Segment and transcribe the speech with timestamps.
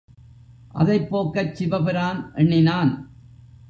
[0.73, 2.91] அதைப் போக்கச் சிவபிரான் எண்ணினான்.